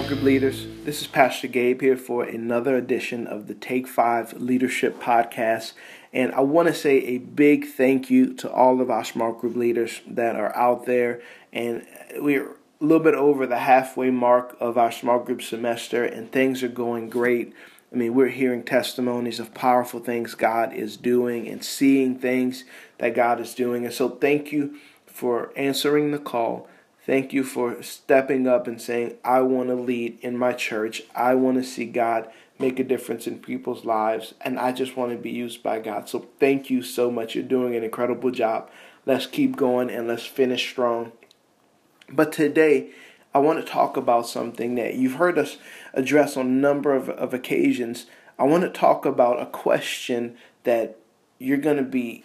[0.00, 0.66] small group leaders.
[0.84, 5.74] This is Pastor Gabe here for another edition of the Take Five Leadership Podcast.
[6.10, 9.54] And I want to say a big thank you to all of our small group
[9.56, 11.20] leaders that are out there.
[11.52, 11.86] And
[12.16, 16.62] we're a little bit over the halfway mark of our small group semester, and things
[16.62, 17.52] are going great.
[17.92, 22.64] I mean, we're hearing testimonies of powerful things God is doing and seeing things
[22.96, 23.84] that God is doing.
[23.84, 26.68] And so, thank you for answering the call
[27.10, 31.02] Thank you for stepping up and saying, I want to lead in my church.
[31.12, 35.10] I want to see God make a difference in people's lives, and I just want
[35.10, 36.08] to be used by God.
[36.08, 37.34] So thank you so much.
[37.34, 38.70] You're doing an incredible job.
[39.06, 41.10] Let's keep going and let's finish strong.
[42.08, 42.90] But today,
[43.34, 45.56] I want to talk about something that you've heard us
[45.92, 48.06] address on a number of, of occasions.
[48.38, 50.96] I want to talk about a question that
[51.40, 52.22] you're going to be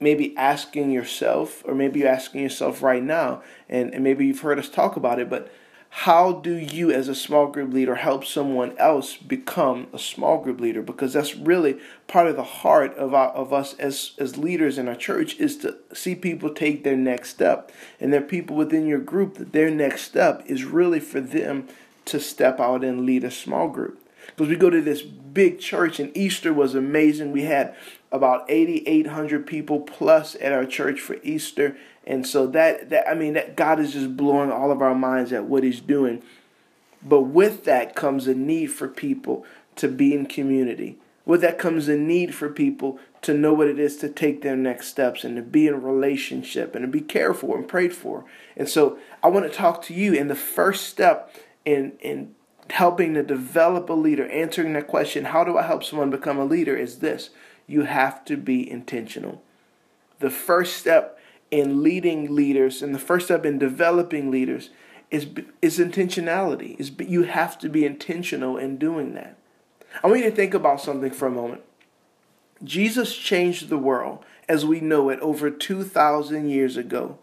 [0.00, 4.58] maybe asking yourself, or maybe you're asking yourself right now, and, and maybe you've heard
[4.58, 5.52] us talk about it, but
[5.90, 10.60] how do you as a small group leader help someone else become a small group
[10.60, 10.82] leader?
[10.82, 14.88] Because that's really part of the heart of our, of us as as leaders in
[14.88, 17.72] our church is to see people take their next step.
[17.98, 21.66] And there are people within your group that their next step is really for them
[22.04, 26.00] to step out and lead a small group because we go to this big church
[26.00, 27.32] and Easter was amazing.
[27.32, 27.74] We had
[28.12, 31.76] about 8800 people plus at our church for Easter.
[32.06, 35.32] And so that that I mean that God is just blowing all of our minds
[35.32, 36.22] at what he's doing.
[37.02, 39.44] But with that comes a need for people
[39.76, 40.98] to be in community.
[41.24, 44.56] With that comes a need for people to know what it is to take their
[44.56, 48.24] next steps and to be in relationship and to be cared for and prayed for.
[48.56, 51.34] And so I want to talk to you and the first step
[51.64, 52.34] in in
[52.70, 56.44] helping to develop a leader answering that question how do I help someone become a
[56.44, 57.30] leader is this
[57.70, 59.42] you have to be intentional.
[60.18, 61.20] The first step
[61.52, 64.70] in leading leaders and the first step in developing leaders
[65.10, 65.28] is
[65.62, 66.78] is intentionality.
[66.80, 69.36] Is you have to be intentional in doing that.
[70.02, 71.62] I want you to think about something for a moment.
[72.62, 77.18] Jesus changed the world as we know it over 2000 years ago.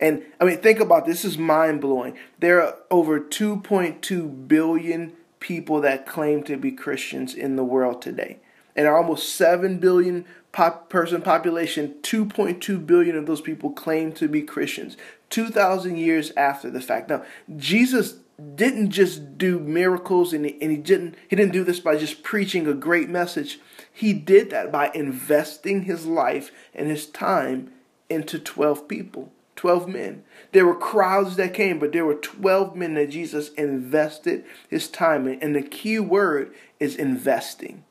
[0.00, 2.16] And I mean think about this, this is mind-blowing.
[2.38, 8.38] There are over 2.2 billion people that claim to be Christians in the world today
[8.76, 14.28] and our almost 7 billion pop person population, 2.2 billion of those people claim to
[14.28, 14.96] be Christians
[15.30, 17.08] 2,000 years after the fact.
[17.08, 17.24] Now,
[17.56, 18.16] Jesus
[18.54, 22.22] didn't just do miracles and he, and he didn't he didn't do this by just
[22.22, 23.60] preaching a great message.
[23.92, 27.70] He did that by investing his life and his time
[28.08, 29.30] into 12 people.
[29.60, 30.24] 12 men.
[30.52, 35.28] There were crowds that came, but there were 12 men that Jesus invested his time
[35.28, 35.38] in.
[35.42, 37.84] And the key word is investing.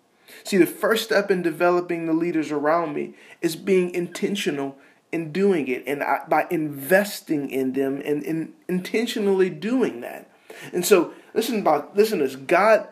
[0.43, 3.13] See, the first step in developing the leaders around me
[3.43, 4.79] is being intentional
[5.11, 10.27] in doing it and I, by investing in them and in intentionally doing that.
[10.73, 12.35] And so, listen about listen to this.
[12.35, 12.87] God,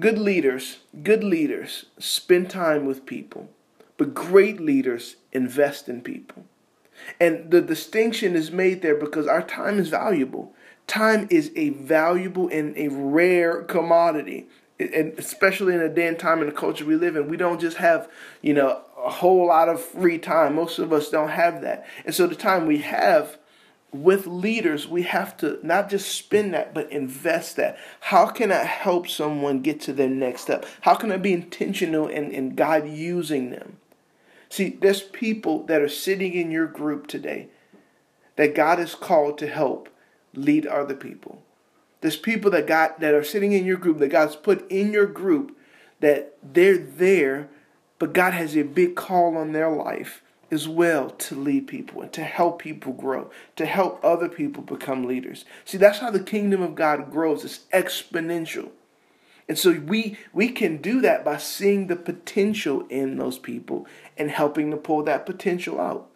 [0.00, 3.50] good leaders, good leaders spend time with people,
[3.98, 6.46] but great leaders invest in people.
[7.20, 10.54] And the distinction is made there because our time is valuable.
[10.86, 14.46] Time is a valuable and a rare commodity
[14.78, 17.60] and especially in a day and time in the culture we live in, we don't
[17.60, 18.10] just have,
[18.42, 20.54] you know, a whole lot of free time.
[20.54, 21.86] Most of us don't have that.
[22.04, 23.38] And so the time we have
[23.92, 27.78] with leaders, we have to not just spend that, but invest that.
[28.00, 30.66] How can I help someone get to their next step?
[30.80, 33.78] How can I be intentional and, in God using them?
[34.54, 37.48] See, there's people that are sitting in your group today
[38.36, 39.88] that God has called to help
[40.32, 41.42] lead other people.
[42.02, 45.06] There's people that God that are sitting in your group that God's put in your
[45.06, 45.58] group
[45.98, 47.48] that they're there,
[47.98, 50.22] but God has a big call on their life
[50.52, 55.04] as well to lead people and to help people grow, to help other people become
[55.04, 55.44] leaders.
[55.64, 57.44] See, that's how the kingdom of God grows.
[57.44, 58.70] It's exponential.
[59.48, 64.30] And so we we can do that by seeing the potential in those people and
[64.30, 66.08] helping to pull that potential out.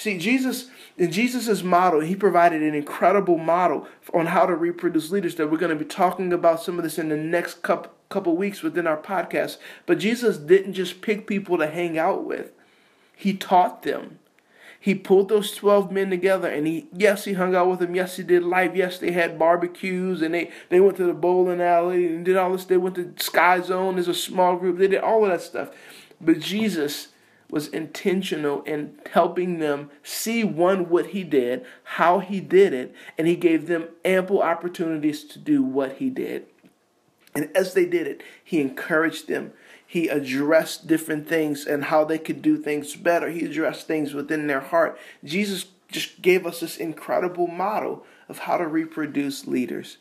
[0.00, 5.34] See, Jesus, in Jesus' model, he provided an incredible model on how to reproduce leaders
[5.34, 8.34] that we're going to be talking about some of this in the next couple, couple
[8.34, 9.58] weeks within our podcast.
[9.84, 12.50] But Jesus didn't just pick people to hang out with.
[13.14, 14.20] He taught them.
[14.82, 17.94] He pulled those 12 men together and he, yes, he hung out with them.
[17.94, 18.72] Yes, he did life.
[18.74, 22.52] Yes, they had barbecues and they, they went to the bowling alley and did all
[22.52, 22.64] this.
[22.64, 24.78] They went to Sky Zone as a small group.
[24.78, 25.68] They did all of that stuff.
[26.18, 27.08] But Jesus
[27.50, 33.26] was intentional in helping them see one what he did, how he did it, and
[33.26, 36.46] he gave them ample opportunities to do what he did.
[37.34, 39.52] And as they did it, he encouraged them.
[39.90, 43.28] He addressed different things and how they could do things better.
[43.28, 44.96] He addressed things within their heart.
[45.24, 49.96] Jesus just gave us this incredible model of how to reproduce leaders.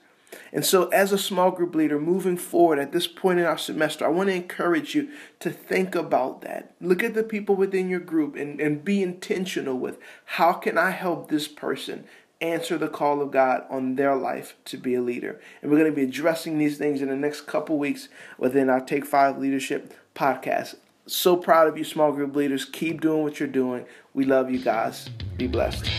[0.54, 4.06] And so, as a small group leader moving forward at this point in our semester,
[4.06, 5.10] I want to encourage you
[5.40, 6.76] to think about that.
[6.80, 10.92] Look at the people within your group and, and be intentional with how can I
[10.92, 12.04] help this person
[12.42, 15.40] answer the call of God on their life to be a leader.
[15.62, 18.80] And we're going to be addressing these things in the next couple weeks within our
[18.80, 20.76] Take Five Leadership podcast.
[21.06, 22.66] So proud of you, small group leaders.
[22.66, 23.86] Keep doing what you're doing.
[24.14, 25.10] We love you guys.
[25.38, 25.90] Be blessed.